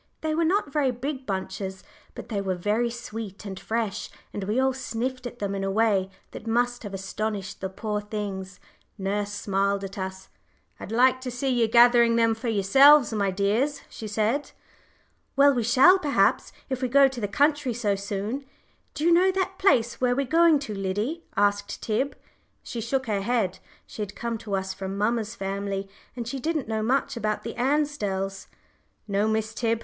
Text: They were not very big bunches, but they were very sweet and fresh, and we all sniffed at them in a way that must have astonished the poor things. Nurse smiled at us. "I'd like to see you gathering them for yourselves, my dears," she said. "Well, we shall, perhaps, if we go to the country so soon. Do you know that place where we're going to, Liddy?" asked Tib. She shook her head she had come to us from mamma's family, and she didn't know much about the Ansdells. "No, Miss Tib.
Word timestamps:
They 0.21 0.33
were 0.33 0.43
not 0.43 0.73
very 0.73 0.89
big 0.89 1.27
bunches, 1.27 1.83
but 2.15 2.29
they 2.29 2.41
were 2.41 2.55
very 2.55 2.89
sweet 2.89 3.45
and 3.45 3.59
fresh, 3.59 4.09
and 4.33 4.45
we 4.45 4.59
all 4.59 4.73
sniffed 4.73 5.27
at 5.27 5.37
them 5.37 5.53
in 5.53 5.63
a 5.63 5.69
way 5.69 6.09
that 6.31 6.47
must 6.47 6.81
have 6.81 6.95
astonished 6.95 7.61
the 7.61 7.69
poor 7.69 8.01
things. 8.01 8.59
Nurse 8.97 9.31
smiled 9.31 9.83
at 9.83 9.99
us. 9.99 10.29
"I'd 10.79 10.91
like 10.91 11.21
to 11.21 11.29
see 11.29 11.49
you 11.49 11.67
gathering 11.67 12.15
them 12.15 12.33
for 12.33 12.47
yourselves, 12.47 13.13
my 13.13 13.29
dears," 13.29 13.81
she 13.91 14.07
said. 14.07 14.49
"Well, 15.35 15.53
we 15.53 15.61
shall, 15.61 15.99
perhaps, 15.99 16.51
if 16.67 16.81
we 16.81 16.87
go 16.87 17.07
to 17.07 17.21
the 17.21 17.27
country 17.27 17.71
so 17.71 17.93
soon. 17.93 18.43
Do 18.95 19.05
you 19.05 19.11
know 19.11 19.29
that 19.31 19.59
place 19.59 20.01
where 20.01 20.15
we're 20.15 20.25
going 20.25 20.57
to, 20.61 20.73
Liddy?" 20.73 21.25
asked 21.37 21.79
Tib. 21.83 22.15
She 22.63 22.81
shook 22.81 23.05
her 23.05 23.21
head 23.21 23.59
she 23.85 24.01
had 24.01 24.15
come 24.15 24.39
to 24.39 24.55
us 24.55 24.73
from 24.73 24.97
mamma's 24.97 25.35
family, 25.35 25.87
and 26.15 26.27
she 26.27 26.39
didn't 26.39 26.67
know 26.67 26.81
much 26.81 27.15
about 27.15 27.43
the 27.43 27.53
Ansdells. 27.53 28.47
"No, 29.07 29.27
Miss 29.27 29.53
Tib. 29.53 29.79